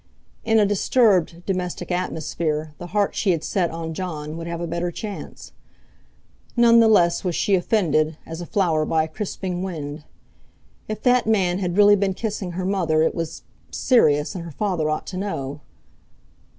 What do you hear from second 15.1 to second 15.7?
know.